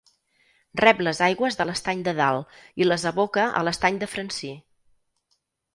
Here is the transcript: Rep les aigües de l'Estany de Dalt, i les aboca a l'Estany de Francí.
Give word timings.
Rep 0.79 1.03
les 1.07 1.21
aigües 1.25 1.59
de 1.59 1.67
l'Estany 1.71 2.01
de 2.09 2.15
Dalt, 2.21 2.57
i 2.85 2.89
les 2.89 3.07
aboca 3.13 3.45
a 3.61 3.65
l'Estany 3.69 4.05
de 4.05 4.13
Francí. 4.15 4.53